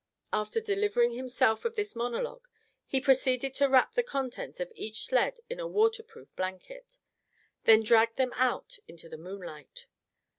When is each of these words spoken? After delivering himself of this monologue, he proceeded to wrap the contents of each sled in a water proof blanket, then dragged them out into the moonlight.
After 0.33 0.59
delivering 0.59 1.11
himself 1.13 1.63
of 1.63 1.75
this 1.75 1.95
monologue, 1.95 2.47
he 2.87 2.99
proceeded 2.99 3.53
to 3.53 3.69
wrap 3.69 3.93
the 3.93 4.01
contents 4.01 4.59
of 4.59 4.71
each 4.73 5.05
sled 5.05 5.39
in 5.47 5.59
a 5.59 5.67
water 5.67 6.01
proof 6.01 6.35
blanket, 6.35 6.97
then 7.65 7.83
dragged 7.83 8.17
them 8.17 8.33
out 8.35 8.79
into 8.87 9.07
the 9.07 9.17
moonlight. 9.19 9.85